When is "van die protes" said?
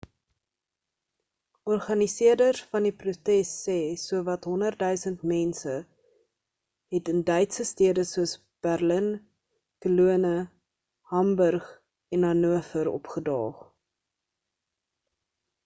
2.69-3.49